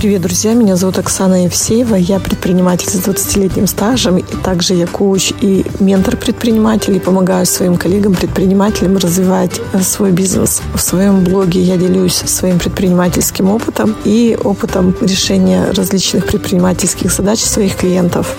[0.00, 0.54] Привет, друзья!
[0.54, 1.94] Меня зовут Оксана Евсеева.
[1.94, 4.16] Я предприниматель с 20-летним стажем.
[4.16, 7.00] И также я коуч и ментор предпринимателей.
[7.00, 10.62] Помогаю своим коллегам-предпринимателям развивать э, свой бизнес.
[10.72, 17.76] В своем блоге я делюсь своим предпринимательским опытом и опытом решения различных предпринимательских задач своих
[17.76, 18.34] клиентов.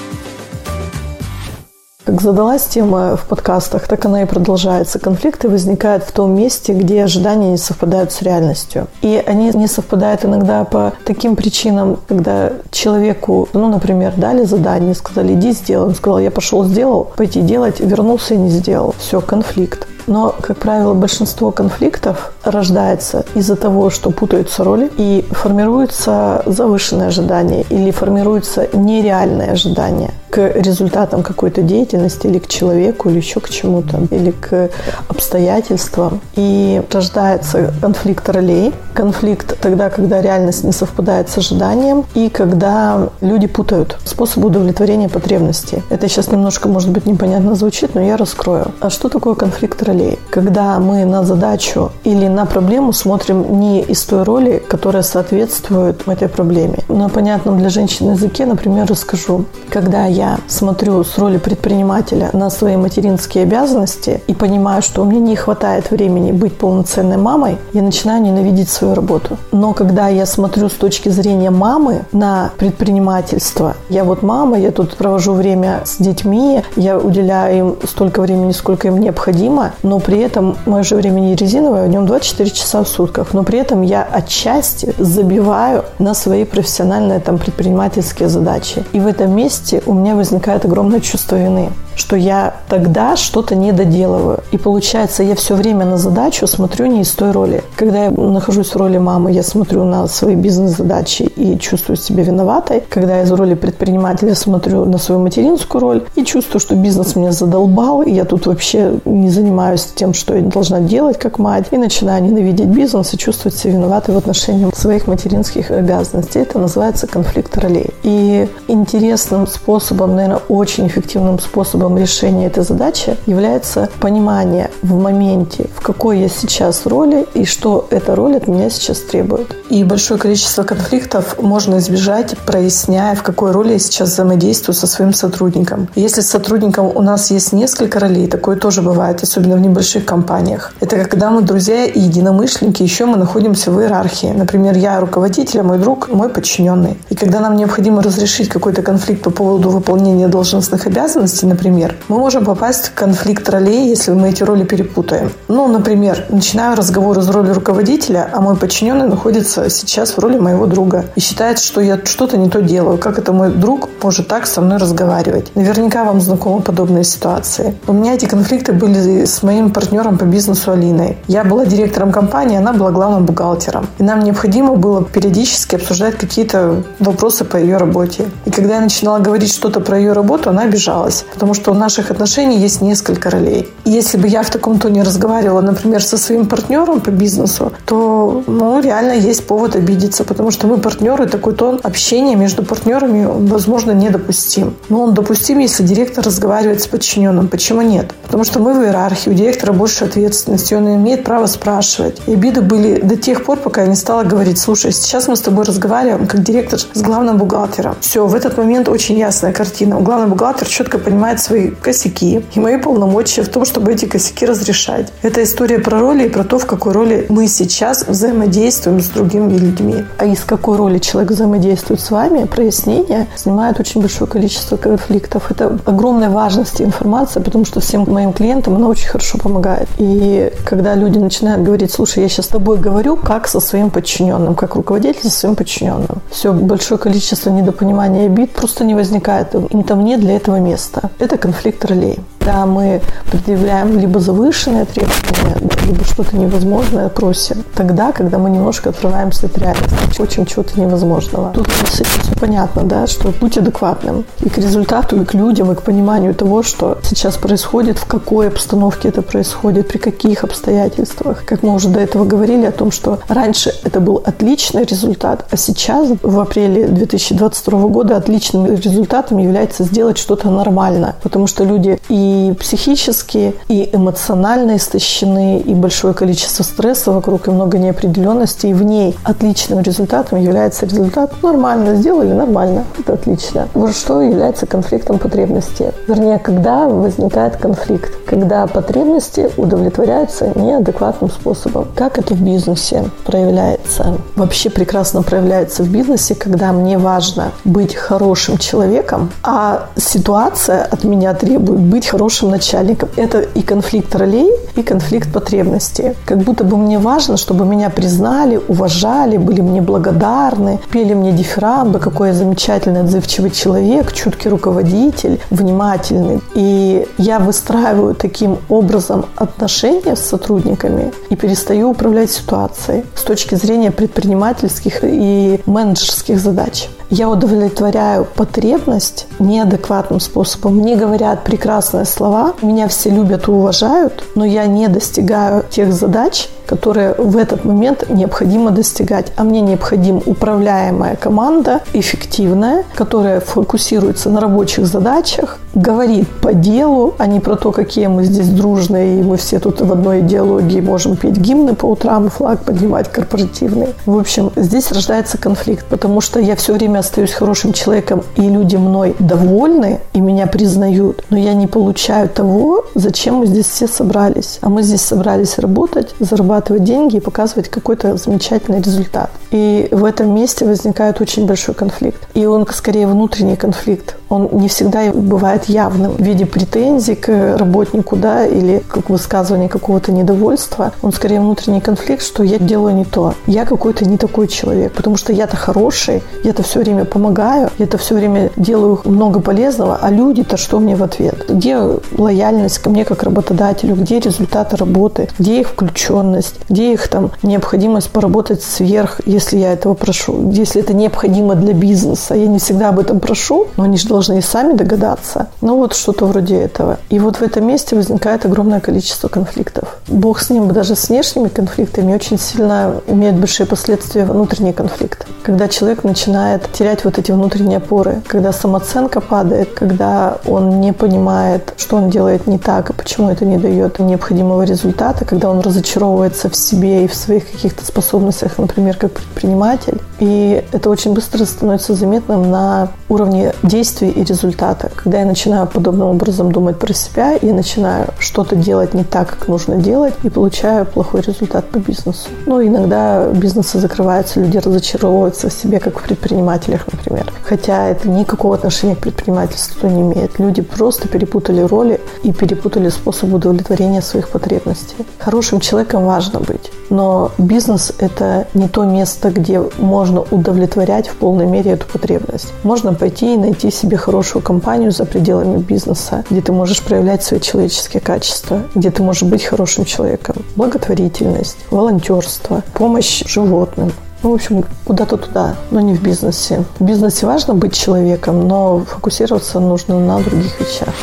[2.03, 4.97] Как задалась тема в подкастах, так она и продолжается.
[4.97, 8.87] Конфликты возникают в том месте, где ожидания не совпадают с реальностью.
[9.03, 15.33] И они не совпадают иногда по таким причинам, когда человеку, ну, например, дали задание, сказали,
[15.33, 15.89] иди сделай.
[15.89, 18.95] Он сказал, я пошел сделал, пойти делать, вернулся и не сделал.
[18.97, 19.87] Все, конфликт.
[20.07, 27.65] Но, как правило, большинство конфликтов рождается из-за того, что путаются роли и формируется завышенное ожидание
[27.69, 34.07] или формируется нереальное ожидание к результатам какой-то деятельности или к человеку, или еще к чему-то,
[34.11, 34.69] или к
[35.09, 36.21] обстоятельствам.
[36.35, 38.73] И рождается конфликт ролей.
[38.93, 45.83] Конфликт тогда, когда реальность не совпадает с ожиданием, и когда люди путают способы удовлетворения потребностей.
[45.89, 48.71] Это сейчас немножко, может быть, непонятно звучит, но я раскрою.
[48.79, 49.90] А что такое конфликт ролей?
[50.29, 56.29] Когда мы на задачу или на проблему смотрим не из той роли, которая соответствует этой
[56.29, 56.79] проблеме.
[56.87, 59.45] На понятном для женщин языке, например, расскажу.
[59.69, 65.19] Когда я смотрю с роли предпринимателя на свои материнские обязанности и понимаю, что у меня
[65.19, 69.37] не хватает времени быть полноценной мамой, я начинаю ненавидеть свою работу.
[69.51, 74.95] Но когда я смотрю с точки зрения мамы на предпринимательство, я вот мама, я тут
[74.95, 80.57] провожу время с детьми, я уделяю им столько времени, сколько им необходимо, но при этом
[80.65, 84.03] мое же время не резиновое, в нем 24 часа в сутках, но при этом я
[84.03, 88.83] отчасти забиваю на свои профессиональные там предпринимательские задачи.
[88.93, 93.71] И в этом месте у меня возникает огромное чувство вины что я тогда что-то не
[93.71, 94.39] доделываю.
[94.51, 97.63] И получается, я все время на задачу смотрю не из той роли.
[97.75, 102.83] Когда я нахожусь в роли мамы, я смотрю на свои бизнес-задачи и чувствую себя виноватой.
[102.89, 107.31] Когда я из роли предпринимателя смотрю на свою материнскую роль и чувствую, что бизнес меня
[107.31, 111.77] задолбал, и я тут вообще не занимаюсь тем, что я должна делать как мать, и
[111.77, 116.39] начинаю ненавидеть бизнес и чувствовать себя виноватой в отношении своих материнских обязанностей.
[116.39, 117.89] Это называется конфликт ролей.
[118.03, 125.67] И интересным способом, наверное, очень эффективным способом способом решения этой задачи является понимание в моменте,
[125.75, 129.55] в какой я сейчас роли и что эта роль от меня сейчас требует.
[129.69, 135.13] И большое количество конфликтов можно избежать, проясняя, в какой роли я сейчас взаимодействую со своим
[135.13, 135.87] сотрудником.
[135.95, 140.73] Если с сотрудником у нас есть несколько ролей, такое тоже бывает, особенно в небольших компаниях.
[140.81, 144.33] Это когда мы друзья и единомышленники, еще мы находимся в иерархии.
[144.35, 146.97] Например, я руководитель, а мой друг мой подчиненный.
[147.09, 152.17] И когда нам необходимо разрешить какой-то конфликт по поводу выполнения должностных обязанностей, например, Например, мы
[152.17, 155.31] можем попасть в конфликт ролей, если мы эти роли перепутаем.
[155.47, 160.65] Ну, например, начинаю разговор из роли руководителя, а мой подчиненный находится сейчас в роли моего
[160.65, 162.97] друга и считает, что я что-то не то делаю.
[162.97, 165.55] Как это мой друг может так со мной разговаривать?
[165.55, 167.73] Наверняка вам знакомы подобные ситуации.
[167.87, 171.17] У меня эти конфликты были с моим партнером по бизнесу Алиной.
[171.27, 173.87] Я была директором компании, она была главным бухгалтером.
[173.97, 178.25] И нам необходимо было периодически обсуждать какие-то вопросы по ее работе.
[178.43, 181.75] И когда я начинала говорить что-то про ее работу, она обижалась, потому что что у
[181.75, 183.69] наших отношений есть несколько ролей.
[183.85, 188.81] Если бы я в таком тоне разговаривала, например, со своим партнером по бизнесу, то ну,
[188.81, 194.73] реально есть повод обидеться, потому что мы партнеры, такой тон общения между партнерами, возможно, недопустим.
[194.89, 197.47] Но он допустим, если директор разговаривает с подчиненным.
[197.47, 198.11] Почему нет?
[198.23, 202.21] Потому что мы в иерархии, у директора больше ответственности, он имеет право спрашивать.
[202.25, 205.41] И обиды были до тех пор, пока я не стала говорить, слушай, сейчас мы с
[205.41, 207.95] тобой разговариваем как директор с главным бухгалтером.
[208.01, 209.99] Все, в этот момент очень ясная картина.
[209.99, 215.11] Главный бухгалтер четко понимает свои косяки и мои полномочия в том, чтобы эти косяки разрешать.
[215.21, 219.57] Это история про роли и про то, в какой роли мы сейчас взаимодействуем с другими
[219.57, 220.05] людьми.
[220.17, 225.51] А из какой роли человек взаимодействует с вами, прояснение снимает очень большое количество конфликтов.
[225.51, 229.89] Это огромной важности информация, потому что всем моим клиентам она очень хорошо помогает.
[229.97, 234.55] И когда люди начинают говорить, слушай, я сейчас с тобой говорю, как со своим подчиненным,
[234.55, 236.21] как руководитель со своим подчиненным.
[236.29, 239.53] Все большое количество недопонимания и обид просто не возникает.
[239.53, 241.09] Им там нет для этого места.
[241.19, 242.19] Это конфликт ролей.
[242.45, 245.55] Да, мы предъявляем либо завышенные требования,
[245.85, 247.63] либо что-то невозможное просим.
[247.75, 251.51] Тогда, когда мы немножко отрываемся от реальности, очень чего-то невозможного.
[251.53, 255.71] Тут с этим все понятно, да, что будь адекватным и к результату, и к людям,
[255.71, 261.45] и к пониманию того, что сейчас происходит, в какой обстановке это происходит, при каких обстоятельствах.
[261.45, 265.57] Как мы уже до этого говорили о том, что раньше это был отличный результат, а
[265.57, 271.15] сейчас, в апреле 2022 года, отличным результатом является сделать что-то нормально.
[271.21, 277.51] Потому что люди и и психически, и эмоционально истощены, и большое количество стресса вокруг, и
[277.51, 283.67] много неопределенности, и в ней отличным результатом является результат нормально, сделали нормально, это отлично.
[283.73, 285.87] Вот что является конфликтом потребностей.
[286.07, 291.87] Вернее, когда возникает конфликт, когда потребности удовлетворяются неадекватным способом.
[291.95, 294.17] Как это в бизнесе проявляется?
[294.35, 301.33] Вообще прекрасно проявляется в бизнесе, когда мне важно быть хорошим человеком, а ситуация от меня
[301.33, 303.09] требует быть хорошим начальником.
[303.15, 306.13] Это и конфликт ролей, и конфликт потребностей.
[306.25, 311.99] Как будто бы мне важно, чтобы меня признали, уважали, были мне благодарны, пели мне дифирамбы,
[311.99, 316.41] какой я замечательный, отзывчивый человек, чуткий руководитель, внимательный.
[316.53, 323.91] И я выстраиваю таким образом отношения с сотрудниками и перестаю управлять ситуацией с точки зрения
[323.91, 326.89] предпринимательских и менеджерских задач.
[327.09, 330.77] Я удовлетворяю потребность неадекватным способом.
[330.77, 336.49] Мне говорят прекрасные слова, меня все любят и уважают, но я не достигаю тех задач,
[336.71, 339.33] которые в этот момент необходимо достигать.
[339.35, 347.27] А мне необходима управляемая команда, эффективная, которая фокусируется на рабочих задачах, говорит по делу, а
[347.27, 351.17] не про то, какие мы здесь дружные, и мы все тут в одной идеологии можем
[351.17, 353.89] петь гимны по утрам флаг поднимать корпоративный.
[354.05, 358.77] В общем, здесь рождается конфликт, потому что я все время остаюсь хорошим человеком, и люди
[358.77, 364.59] мной довольны, и меня признают, но я не получаю того, зачем мы здесь все собрались.
[364.61, 369.31] А мы здесь собрались работать, зарабатывать деньги и показывать какой-то замечательный результат.
[369.51, 372.27] И в этом месте возникает очень большой конфликт.
[372.33, 374.15] И он скорее внутренний конфликт.
[374.31, 380.13] Он не всегда бывает явным в виде претензий к работнику, да, или как высказывание какого-то
[380.13, 380.93] недовольства.
[381.01, 383.33] Он скорее внутренний конфликт, что я делаю не то.
[383.45, 388.15] Я какой-то не такой человек, потому что я-то хороший, я-то все время помогаю, я-то все
[388.15, 391.45] время делаю много полезного, а люди-то что мне в ответ?
[391.49, 391.77] Где
[392.17, 393.95] лояльность ко мне как работодателю?
[393.95, 395.27] Где результаты работы?
[395.37, 396.55] Где их включенность?
[396.69, 400.51] Где их там необходимость поработать сверх, если я этого прошу?
[400.51, 402.33] Если это необходимо для бизнеса?
[402.33, 405.47] Я не всегда об этом прошу, но они же должны и сами догадаться.
[405.61, 406.97] Ну вот что-то вроде этого.
[407.09, 409.97] И вот в этом месте возникает огромное количество конфликтов.
[410.07, 415.27] Бог с ним, даже с внешними конфликтами очень сильно имеет большие последствия внутренний конфликт.
[415.43, 421.73] Когда человек начинает терять вот эти внутренние опоры, когда самооценка падает, когда он не понимает,
[421.77, 426.49] что он делает не так и почему это не дает необходимого результата, когда он разочаровывается
[426.49, 429.99] в себе и в своих каких-то способностях, например, как предприниматель.
[430.19, 434.91] И это очень быстро становится заметным на уровне действий и результата.
[434.95, 439.47] Когда я начинаю подобным образом думать про себя, я начинаю что-то делать не так, как
[439.47, 442.29] нужно делать, и получаю плохой результат по бизнесу.
[442.45, 447.31] Ну, иногда бизнесы закрываются, люди разочаровываются в себе, как в предпринимателях, например.
[447.43, 450.39] Хотя это никакого отношения к предпринимательству не имеет.
[450.39, 454.95] Люди просто перепутали роли и перепутали способ удовлетворения своих потребностей.
[455.19, 461.45] Хорошим человеком важно быть, но бизнес– это не то место, где можно удовлетворять в полной
[461.45, 462.53] мере эту потребность.
[462.63, 467.39] Можно пойти и найти себе хорошую компанию за пределами бизнеса, где ты можешь проявлять свои
[467.39, 470.35] человеческие качества, где ты можешь быть хорошим человеком.
[470.55, 473.91] Благотворительность, волонтерство, помощь животным.
[474.23, 476.63] Ну, в общем, куда-то туда, но не в бизнесе.
[476.79, 480.93] В бизнесе важно быть человеком, но фокусироваться нужно на других вещах.